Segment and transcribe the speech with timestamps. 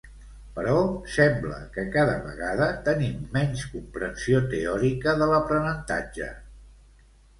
[0.53, 0.77] Però
[1.15, 6.35] sembla que cada vegada tenim menys comprensió teòrica de l'aprenentatge.